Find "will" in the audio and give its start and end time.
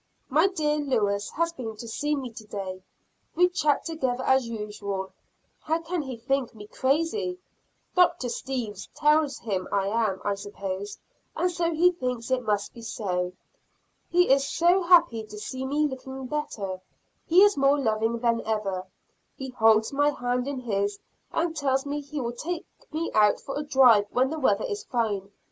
22.19-22.33